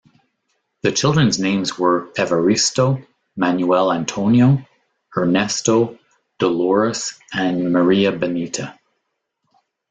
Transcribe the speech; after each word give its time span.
The 0.81 0.91
children's 0.91 1.37
names 1.37 1.77
were 1.77 2.09
Evaristo, 2.17 3.05
Manuel 3.37 3.93
Antonio, 3.93 4.65
Ernesto, 5.15 5.99
Dolores 6.39 7.19
and 7.31 7.71
Maria 7.71 8.11
Benita. 8.11 8.79